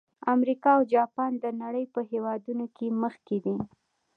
[0.33, 3.55] امریکا او جاپان د نړۍ په هېوادونو کې مخکې دي.